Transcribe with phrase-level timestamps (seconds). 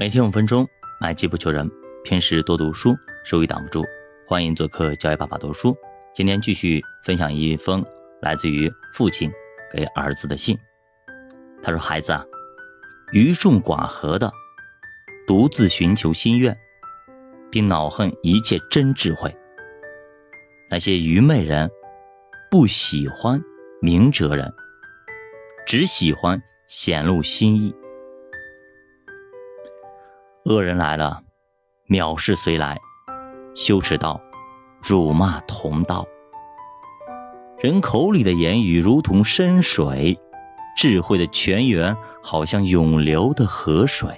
[0.00, 0.64] 每天五分钟，
[1.00, 1.68] 买机不求人。
[2.04, 3.84] 平时多读书，收益挡不住。
[4.28, 5.76] 欢迎做客教育爸爸读书。
[6.14, 7.84] 今天继续分享一封
[8.22, 9.28] 来自于父亲
[9.72, 10.56] 给儿子的信。
[11.64, 12.24] 他说：“孩子啊，
[13.10, 14.32] 愚众寡合的，
[15.26, 16.56] 独自寻求心愿，
[17.50, 19.36] 并恼恨一切真智慧。
[20.70, 21.68] 那些愚昧人，
[22.48, 23.42] 不喜欢
[23.82, 24.54] 明哲人，
[25.66, 27.74] 只喜欢显露心意。”
[30.44, 31.20] 恶人来了，
[31.88, 32.78] 藐视随来，
[33.54, 34.20] 羞耻道，
[34.80, 36.06] 辱骂同道。
[37.58, 40.18] 人口里的言语如同深水，
[40.76, 44.08] 智慧的泉源好像涌流的河水。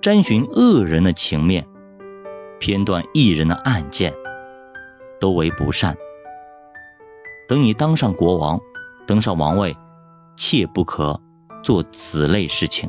[0.00, 1.64] 沾寻恶人的情面，
[2.58, 4.12] 偏断一人的案件，
[5.20, 5.94] 都为不善。
[7.46, 8.58] 等你当上国王，
[9.06, 9.76] 登上王位，
[10.36, 11.20] 切不可
[11.62, 12.88] 做此类事情。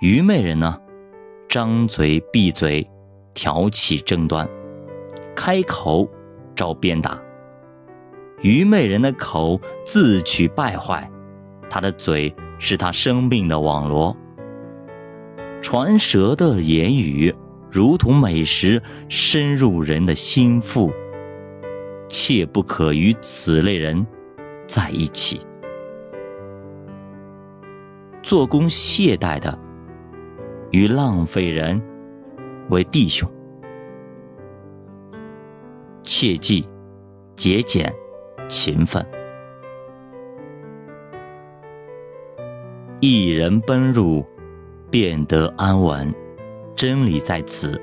[0.00, 0.80] 愚昧人呢，
[1.48, 2.88] 张嘴闭嘴，
[3.34, 4.48] 挑起争端，
[5.34, 6.08] 开口
[6.54, 7.20] 招鞭打。
[8.40, 11.10] 愚昧人的口自取败坏，
[11.68, 14.16] 他的嘴是他生命的网罗。
[15.60, 17.34] 传舌的言语
[17.68, 20.92] 如同美食，深入人的心腹，
[22.08, 24.06] 切不可与此类人
[24.64, 25.40] 在一起。
[28.22, 29.58] 做工懈怠的。
[30.70, 31.80] 与浪费人
[32.68, 33.28] 为弟兄，
[36.02, 36.68] 切记
[37.34, 37.94] 节俭
[38.48, 39.04] 勤奋。
[43.00, 44.24] 一人奔入，
[44.90, 46.14] 便得安稳。
[46.76, 47.80] 真理在此，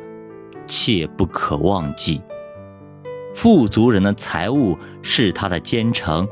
[0.66, 2.22] 切不可忘记。
[3.34, 6.26] 富足人的财物是他的坚城，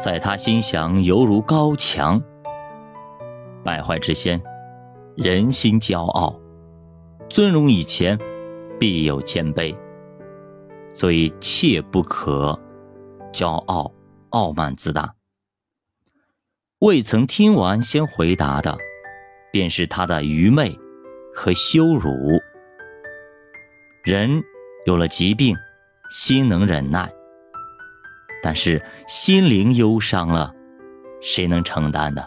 [0.00, 2.22] 在他心想犹如高墙。
[3.62, 4.40] 败坏之先。
[5.22, 6.34] 人心骄傲，
[7.28, 8.18] 尊荣以前，
[8.78, 9.76] 必有谦卑，
[10.94, 12.58] 所以切不可
[13.30, 13.92] 骄傲、
[14.30, 15.14] 傲慢自大。
[16.78, 18.78] 未曾听完先回答的，
[19.52, 20.74] 便是他的愚昧
[21.34, 22.10] 和羞辱。
[24.02, 24.42] 人
[24.86, 25.54] 有了疾病，
[26.08, 27.12] 心能忍耐，
[28.42, 30.54] 但是心灵忧伤了，
[31.20, 32.26] 谁能承担呢？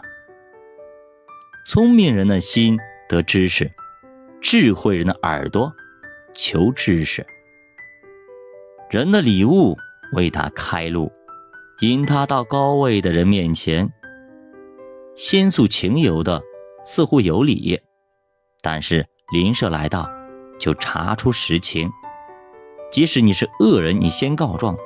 [1.66, 3.70] 聪明人的心得知识，
[4.42, 5.72] 智慧人的耳朵
[6.34, 7.26] 求知识。
[8.90, 9.74] 人的礼物
[10.12, 11.10] 为他开路，
[11.80, 13.90] 引他到高位的人面前。
[15.16, 16.42] 先诉情由的
[16.84, 17.80] 似乎有理，
[18.60, 20.06] 但是邻舍来到
[20.58, 21.90] 就查出实情。
[22.90, 24.76] 即使你是恶人，你先告状，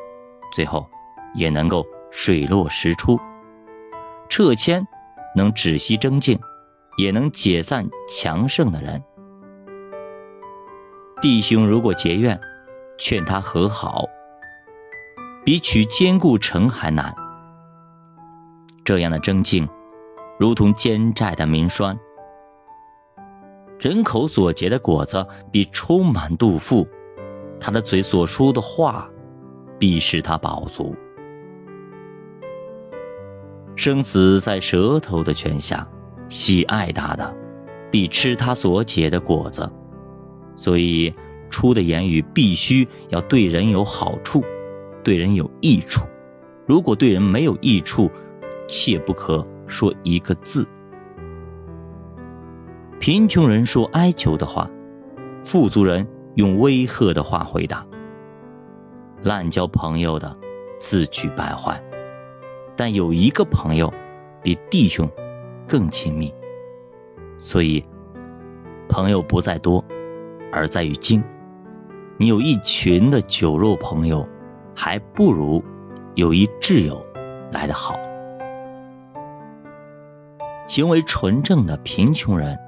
[0.52, 0.88] 最后
[1.34, 3.18] 也能够水落石出。
[4.28, 4.86] 撤迁
[5.34, 6.38] 能止息争竞。
[6.98, 9.02] 也能解散强盛的人。
[11.22, 12.38] 弟兄如果结怨，
[12.98, 14.04] 劝他和好，
[15.44, 17.14] 比取坚固城还难。
[18.84, 19.66] 这样的争竞，
[20.38, 21.98] 如同坚寨的明栓。
[23.78, 26.84] 人口所结的果子，必充满肚腹；
[27.60, 29.08] 他的嘴所说的话，
[29.78, 30.96] 必使他饱足。
[33.76, 35.86] 生死在舌头的泉下。
[36.28, 37.36] 喜爱他的，
[37.90, 39.68] 必吃他所结的果子，
[40.56, 41.12] 所以
[41.50, 44.44] 出的言语必须要对人有好处，
[45.02, 46.04] 对人有益处。
[46.66, 48.10] 如果对人没有益处，
[48.66, 50.66] 切不可说一个字。
[53.00, 54.68] 贫穷人说哀求的话，
[55.44, 57.82] 富足人用威吓的话回答。
[59.22, 60.36] 滥交朋友的，
[60.78, 61.82] 自取败坏。
[62.76, 63.92] 但有一个朋友，
[64.42, 65.10] 比弟兄。
[65.68, 66.32] 更亲密，
[67.38, 67.82] 所以
[68.88, 69.84] 朋友不在多，
[70.50, 71.22] 而在于精。
[72.16, 74.26] 你有一群的酒肉朋友，
[74.74, 75.62] 还不如
[76.14, 77.00] 有一挚友
[77.52, 77.94] 来得好。
[80.66, 82.58] 行为纯正的贫穷人，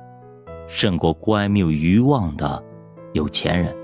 [0.69, 2.63] 胜过乖谬愚妄的
[3.15, 3.75] 有钱人。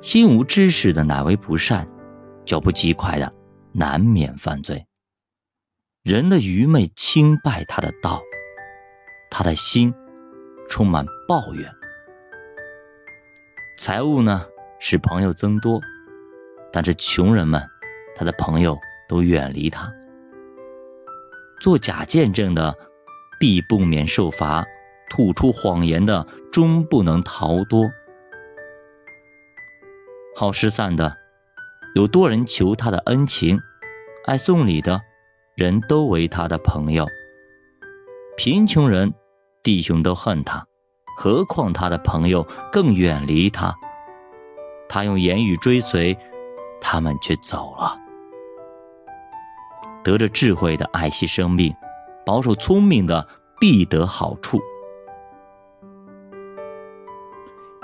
[0.00, 1.86] 心无知识的乃为不善，
[2.44, 3.28] 脚步极快的
[3.72, 4.85] 难免犯罪。
[6.06, 8.22] 人的愚昧轻败他的道，
[9.28, 9.92] 他的心
[10.68, 11.68] 充满抱怨。
[13.76, 14.46] 财物呢，
[14.78, 15.80] 使朋友增多，
[16.72, 17.60] 但是穷人们，
[18.14, 19.92] 他的朋友都远离他。
[21.60, 22.72] 做假见证的，
[23.40, 24.62] 必不免受罚；
[25.10, 27.84] 吐出谎言的，终不能逃脱。
[30.36, 31.16] 好失散的，
[31.96, 33.58] 有多人求他的恩情；
[34.26, 35.02] 爱送礼的。
[35.56, 37.06] 人都为他的朋友，
[38.36, 39.10] 贫穷人，
[39.62, 40.62] 弟兄都恨他，
[41.16, 43.74] 何况他的朋友更远离他。
[44.86, 46.14] 他用言语追随，
[46.78, 47.96] 他们却走了。
[50.04, 51.74] 得着智慧的爱惜生命，
[52.26, 53.26] 保守聪明的
[53.58, 54.60] 必得好处。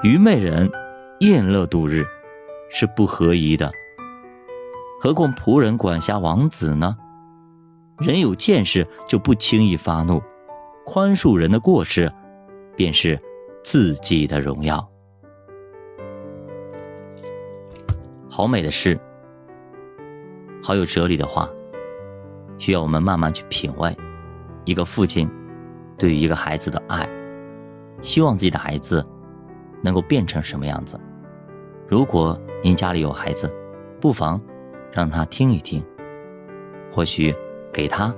[0.02, 0.70] 愚昧人
[1.20, 2.04] 宴乐度日，
[2.68, 3.72] 是不合宜的。
[5.00, 6.98] 何况仆人管辖王子呢？
[7.98, 10.20] 人有见识就不轻易发怒，
[10.84, 12.10] 宽恕人的过失，
[12.76, 13.18] 便是
[13.62, 14.88] 自己的荣耀。
[18.28, 18.98] 好美的诗，
[20.62, 21.48] 好有哲理的话，
[22.58, 23.94] 需要我们慢慢去品味。
[24.64, 25.28] 一个父亲
[25.98, 27.08] 对于一个孩子的爱，
[28.00, 29.04] 希望自己的孩子
[29.82, 30.98] 能够变成什么样子？
[31.86, 33.52] 如果您家里有孩子，
[34.00, 34.40] 不妨
[34.90, 35.84] 让他听一听，
[36.90, 37.34] 或许
[37.72, 38.14] 给他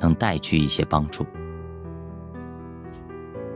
[0.00, 1.24] 能带去一些帮助。